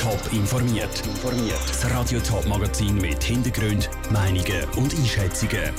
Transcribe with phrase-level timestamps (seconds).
[0.00, 1.02] Top informiert.
[1.68, 5.74] Das Radio Top Magazin mit Hintergrund, Meinungen und Einschätzungen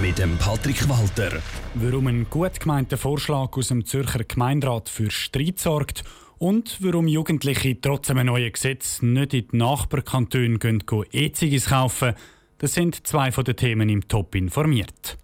[0.00, 1.42] mit dem Patrick Walter.
[1.74, 6.04] Warum ein gut gemeinter Vorschlag aus dem Zürcher Gemeinderat für Streit sorgt
[6.38, 12.14] und warum Jugendliche trotz einem neuen Gesetz nicht in die Nachbarkantone gehen, E-Zigis kaufen,
[12.58, 15.18] das sind zwei von den Themen im Top informiert.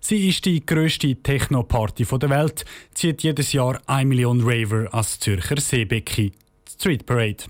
[0.00, 5.60] Sie ist die grösste Techno-Party der Welt, zieht jedes Jahr 1 Million Raver als Zürcher
[5.60, 6.32] Seebecke,
[6.78, 7.44] Street Parade.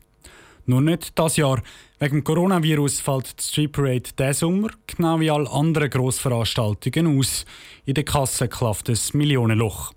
[0.66, 1.62] Nur nicht das Jahr.
[1.98, 7.44] Wegen dem Coronavirus fällt die Street Parade diesen Sommer, genau wie alle anderen Grossveranstaltungen, aus.
[7.84, 9.92] In der Kasse klafft es Millionenloch.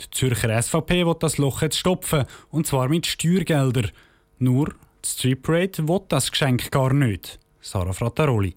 [0.00, 3.90] Die Zürcher SVP will das Loch jetzt stopfen, und zwar mit Steuergeldern.
[4.38, 7.38] Nur die Street Parade will das Geschenk gar nicht.
[7.60, 8.54] Sarah Frattaroli.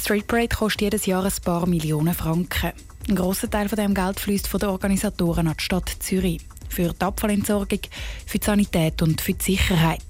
[0.00, 2.72] Street Parade kostet jedes Jahr ein paar Millionen Franken.
[3.08, 6.40] Ein grosser Teil von dem Geld fließt von den Organisatoren an die Stadt Zürich.
[6.70, 7.80] Für die Abfallentsorgung,
[8.24, 10.02] für die Sanität und für die Sicherheit.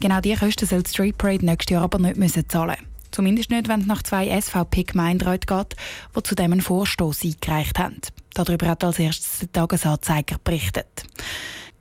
[0.00, 2.76] Genau diese Kosten soll Street Parade nächstes Jahr aber nicht müssen zahlen
[3.10, 5.76] Zumindest nicht, wenn es nach zwei SVP-Gemeinderäten geht,
[6.16, 8.00] die zudem einen Vorstoß eingereicht haben.
[8.32, 11.03] Darüber hat als erstes der Tagesanzeiger berichtet.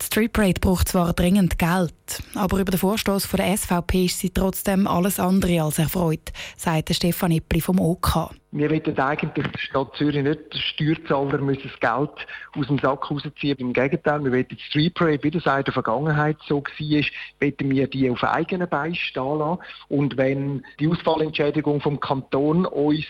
[0.03, 1.93] Die Street Parade braucht zwar dringend Geld,
[2.35, 7.31] aber über den Vorstoß der SVP ist sie trotzdem alles andere als erfreut, sagt Stefan
[7.31, 8.29] Ippli vom OK.
[8.55, 13.09] Wir wollen eigentlich der Stadt Zürich nicht der Steuerzahler müssen das Geld aus dem Sack
[13.09, 13.57] rausziehen.
[13.57, 17.03] Im Gegenteil, wir wollen die Street Parade, wie das in der Vergangenheit so war,
[17.41, 19.59] wollen wir die auf eigenen Beinen stehen lassen.
[19.89, 23.05] Und wenn die Ausfallentschädigung vom Kanton uns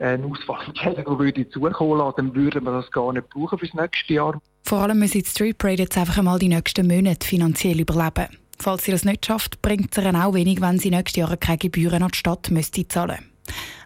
[0.00, 4.42] eine Ausfallentschädigung würde zukommen lassen, dann würden wir das gar nicht brauchen fürs nächste Jahr.
[4.64, 8.36] Vor allem müssen die Street Parade jetzt einfach einmal die nächsten Monate finanziell überleben.
[8.58, 11.58] Falls sie das nicht schafft, bringt es ihnen auch wenig, wenn sie nächstes Jahr keine
[11.58, 13.27] Gebühren an die Stadt müsste zahlen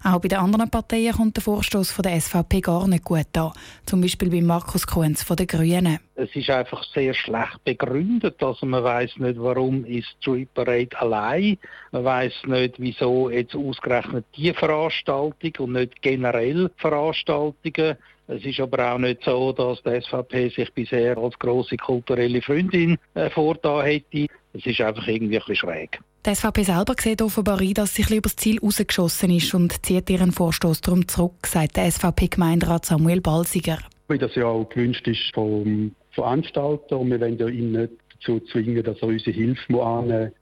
[0.04, 3.52] Auch bei den anderen Parteien kommt der Vorstoß von der SVP gar nicht gut an.
[3.86, 6.00] Zum Beispiel bei Markus Kuhns von den Grünen.
[6.16, 8.42] Es ist einfach sehr schlecht begründet.
[8.42, 11.56] Also man weiß nicht, warum ist Street Parade allein.
[11.92, 17.96] Man weiß nicht, wieso jetzt ausgerechnet die Veranstaltung und nicht generell Veranstaltungen.
[18.28, 22.96] Es ist aber auch nicht so, dass die SVP sich bisher als große kulturelle Freundin
[23.14, 24.26] äh, vorgetan hätte.
[24.52, 26.00] Es ist einfach irgendwie ein bisschen schräg.
[26.24, 30.08] Die SVP selber sieht offenbar ein, dass sich über das Ziel rausgeschossen ist und zieht
[30.08, 33.78] ihren Vorstoß darum zurück, sagt der SVP-Gemeinderat Samuel Balsiger.
[34.08, 38.38] Wie das ja auch gewünscht ist vom Veranstalter und wir wollen ja ihn nicht dazu
[38.52, 40.32] zwingen, dass er unsere Hilfe annehmen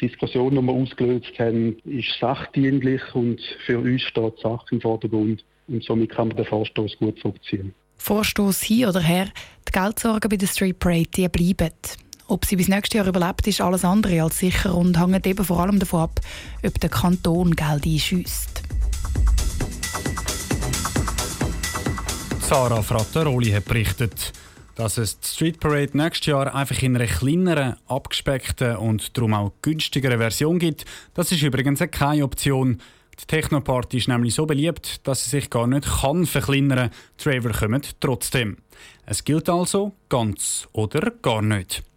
[0.00, 4.80] die Diskussion, die wir ausgelöst haben, ist sachdienlich und für uns steht die Sache im
[4.80, 5.44] Vordergrund.
[5.68, 7.74] Und somit kann man den Vorstoß gut zurückziehen.
[7.98, 9.28] Vorstoß hin oder her,
[9.68, 11.74] die Geldsorgen bei der Street Parade die bleiben.
[12.30, 15.60] Ob sie bis nächstes Jahr überlebt, ist alles andere als sicher und hängt eben vor
[15.60, 16.20] allem davon ab,
[16.62, 18.62] ob der Kanton Geld einschüsst.
[22.42, 24.34] Sarah Frattaroli hat berichtet,
[24.74, 29.52] dass es die Street Parade nächstes Jahr einfach in einer kleineren, abgespeckten und darum auch
[29.62, 30.84] günstigeren Version gibt.
[31.14, 32.82] Das ist übrigens keine Option.
[33.18, 36.90] Die Technoparty ist nämlich so beliebt, dass sie sich gar nicht kann verkleinern kann.
[37.24, 38.58] Die Raver kommen trotzdem.
[39.06, 41.87] Es gilt also ganz oder gar nicht.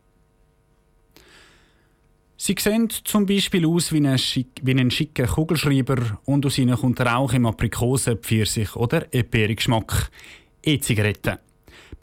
[2.44, 6.76] Sie sehen zum Beispiel aus wie ein, schick, wie ein schicker Kugelschreiber und aus ihnen
[6.76, 10.10] kommt Rauch im Aprikose, Pfirsich oder Eperi-Geschmack.
[10.64, 11.38] E-Zigaretten.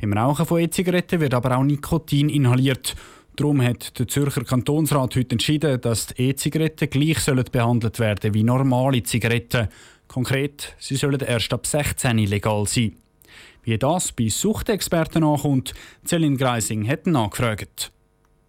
[0.01, 2.95] Beim Rauchen von E-Zigaretten wird aber auch Nikotin inhaliert
[3.35, 8.45] Darum hat der Zürcher Kantonsrat heute entschieden, dass die E-Zigaretten gleich sollen behandelt werden wie
[8.45, 9.67] normale Zigaretten.
[10.07, 12.95] Konkret, sie sollen erst ab 16 legal sein.
[13.65, 15.75] Wie das bei Suchtexperten ankommt,
[16.07, 17.91] Celine Greising hat nachgefragt.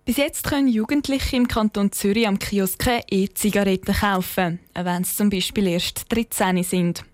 [0.10, 5.68] Bis jetzt können Jugendliche im Kanton Zürich am Kiosk E-Zigaretten kaufen, wenn sie zum Beispiel
[5.68, 7.06] erst 13 sind.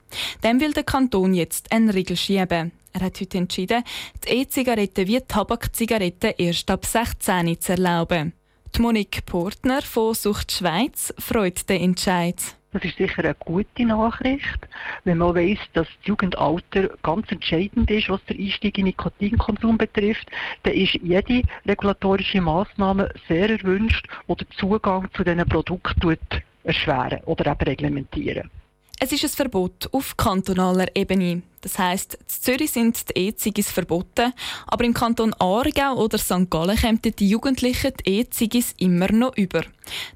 [0.46, 2.72] Dem will der Kanton jetzt einen Riegel schieben.
[2.94, 3.84] Er hat heute entschieden,
[4.24, 8.32] die E-Zigaretten wie Tabakzigaretten erst ab 16 zu erlauben.
[8.74, 12.38] Die Monique Portner von Sucht Schweiz freut den Entscheid.
[12.76, 14.68] Das ist sicher eine gute Nachricht,
[15.06, 20.30] wenn man weiß, dass das Jugendalter ganz entscheidend ist, was den Einstieg in Nikotinkonsum betrifft.
[20.64, 26.18] Dann ist jede regulatorische Maßnahme sehr erwünscht, die den Zugang zu diesen Produkten
[26.66, 28.52] erschweren oder eben reglementieren.
[28.98, 31.42] Es ist ein Verbot auf kantonaler Ebene.
[31.62, 34.34] Das heisst, in Zürich sind die E-Zigis verboten,
[34.68, 36.50] aber im Kanton Aargau oder St.
[36.50, 39.64] Gallen kämen die Jugendlichen die E-Zigis immer noch über.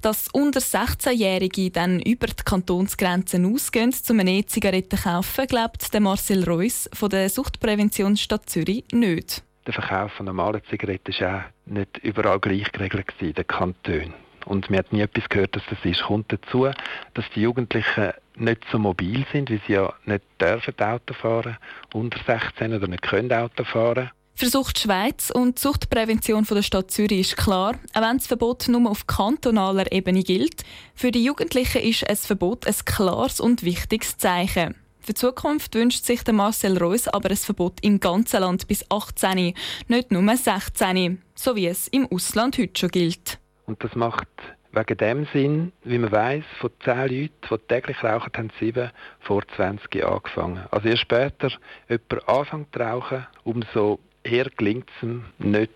[0.02, 6.44] Dass unter 16-Jährige dann über die Kantonsgrenzen ausgehen, um eine E-Zigarette zu kaufen, glaubt Marcel
[6.46, 9.44] Reuss von der Suchtpräventionsstadt Zürich nicht.
[9.66, 14.29] Der Verkauf von normalen Zigaretten war auch nicht überall gleich geregelt in den Kantonen.
[14.50, 16.02] Und wir hat nie etwas gehört, dass das ist.
[16.02, 16.68] Kommt dazu,
[17.14, 21.58] dass die Jugendlichen nicht so mobil sind, weil sie ja nicht dürfen Auto fahren,
[21.94, 24.10] unter 16 oder nicht können Auto fahren.
[24.34, 28.90] Für Sucht Schweiz und Suchtprävention der Stadt Zürich ist klar, auch wenn das Verbot nur
[28.90, 30.64] auf kantonaler Ebene gilt,
[30.96, 34.76] für die Jugendlichen ist ein Verbot ein klares und wichtiges Zeichen.
[35.00, 38.84] Für die Zukunft wünscht sich der Marcel Reus aber ein Verbot im ganzen Land bis
[38.90, 39.54] 18,
[39.90, 43.40] nicht nur 16, so wie es im Ausland heute schon gilt.
[43.70, 44.28] Und das macht
[44.72, 48.90] wegen dem Sinn, wie man weiß, von 10 Leuten, die täglich rauchen, haben sieben
[49.20, 50.66] vor 20 Jahren angefangen.
[50.72, 51.52] Also je später
[51.88, 55.70] jemand anfängt zu rauchen, umso eher gelingt es ihm nicht,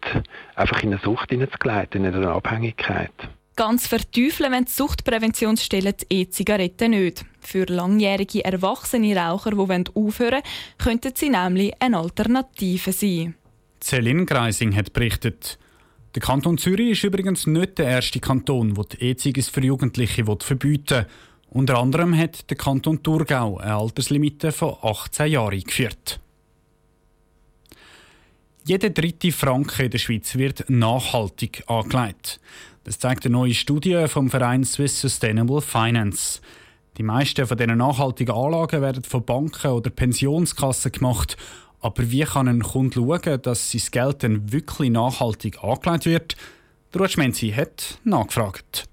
[0.56, 3.13] einfach in eine Sucht hineinzugleiten, in eine Abhängigkeit.
[3.56, 7.25] Ganz verteufeln wenn die Suchtpräventionsstellen die E-Zigaretten nicht.
[7.42, 9.57] Für langjährige erwachsene Raucher, die
[9.94, 10.44] aufhören wollen,
[10.80, 13.36] könnten sie nämlich eine Alternative sein.
[13.80, 15.60] Celine Greising hat berichtet.
[16.15, 20.98] Der Kanton Zürich ist übrigens nicht der erste Kanton, der die E-Zigaretten für Jugendliche verbieten
[20.98, 21.07] will.
[21.50, 26.19] Unter anderem hat der Kanton Thurgau eine Alterslimite von 18 Jahren eingeführt.
[28.65, 32.39] Jeder dritte Franken in der Schweiz wird nachhaltig angelegt.
[32.83, 36.42] Das zeigt eine neue Studie vom Verein Swiss Sustainable Finance.
[36.98, 41.38] Die meisten von diesen nachhaltigen Anlagen werden von Banken oder Pensionskassen gemacht.
[41.83, 46.38] Aber wie kann ein Kunde schauen, dass sein Geld dann wirklich nachhaltig angelegt wird?
[46.94, 48.85] Der Rutschmenzi hat nachgefragt.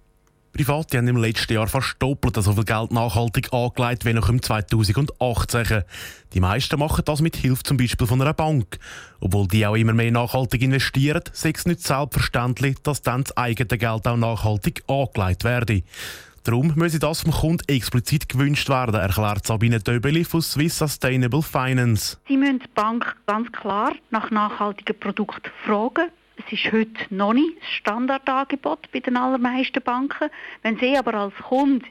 [0.52, 4.42] Private haben im letzten Jahr fast doppelt so viel Geld nachhaltig angelegt wie noch im
[4.42, 5.84] 2018.
[6.34, 8.80] Die meisten machen das mit Hilfe zum Beispiel von einer Bank.
[9.20, 13.78] Obwohl die auch immer mehr nachhaltig investieren, ist es nicht selbstverständlich, dass dann das eigene
[13.78, 15.84] Geld auch nachhaltig angelegt werde.
[16.50, 22.18] Darum müsse das vom Kunden explizit gewünscht werden, erklärt Sabine Döbeli von Swiss Sustainable Finance.
[22.26, 26.10] Sie müssen die Bank ganz klar nach nachhaltigen Produkten fragen
[26.44, 30.30] es ist heute noch nicht das Standardangebot bei den allermeisten Banken.
[30.62, 31.86] Wenn Sie aber als Kunde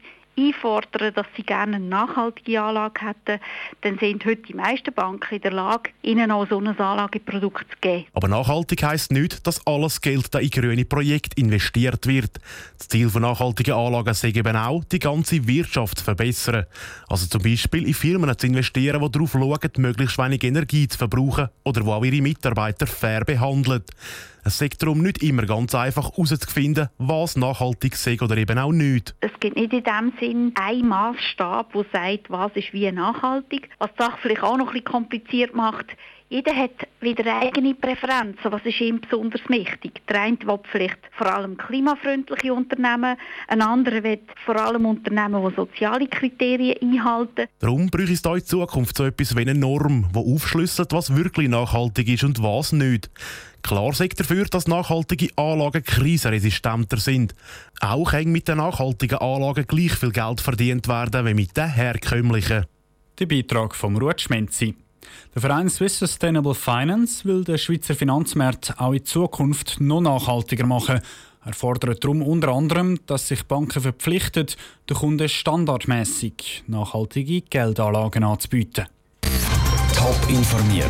[0.47, 3.41] einfordern, dass sie gerne eine nachhaltige Anlage hätten,
[3.81, 7.77] dann sind heute die meisten Banken in der Lage, ihnen auch so ein Anlageprodukt zu
[7.81, 8.05] geben.
[8.13, 12.39] Aber nachhaltig heisst nicht, dass alles Geld in grüne Projekte investiert wird.
[12.77, 16.65] Das Ziel von nachhaltigen Anlagen ist eben auch, die ganze Wirtschaft zu verbessern.
[17.07, 21.49] Also zum Beispiel in Firmen zu investieren, die darauf schauen, möglichst wenig Energie zu verbrauchen
[21.63, 23.83] oder die auch ihre Mitarbeiter fair behandeln.
[24.49, 29.13] Es ist darum nicht immer ganz einfach herauszufinden, was nachhaltig ist oder eben auch nicht.
[29.19, 33.69] Es gibt nicht in dem Sinn einen Maßstab, der sagt, was ist wie nachhaltig.
[33.77, 35.95] Was die Sache vielleicht auch noch ein bisschen kompliziert macht,
[36.29, 38.51] jeder hat wieder eigene Präferenzen.
[38.51, 40.05] Was ist ihm besonders wichtig?
[40.07, 43.17] Der eine will vielleicht vor allem klimafreundliche Unternehmen,
[43.47, 47.47] ein anderer will vor allem Unternehmen, die soziale Kriterien einhalten.
[47.57, 51.49] Darum braucht es da in Zukunft so etwas wie eine Norm, die aufschlüsselt, was wirklich
[51.49, 53.09] nachhaltig ist und was nicht.
[53.63, 57.33] Klar sagt dafür, dass nachhaltige Anlagen krisenresistenter sind.
[57.81, 62.65] Auch kann mit den nachhaltigen Anlagen gleich viel Geld verdient werden wie mit den herkömmlichen.
[63.17, 64.75] Der Beitrag vom Rutschmenzi.
[65.33, 71.01] Der Verein Swiss Sustainable Finance will den Schweizer Finanzmarkt auch in Zukunft noch nachhaltiger machen.
[71.45, 74.47] Er fordert darum unter anderem, dass sich Banken verpflichten,
[74.89, 78.87] den Kunden standardmäßig nachhaltige Geldanlagen anzubieten.
[79.95, 80.89] Top informiert,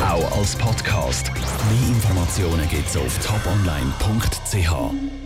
[0.00, 1.32] auch als Podcast.
[1.34, 5.25] Mehr Informationen gibt es auf toponline.ch.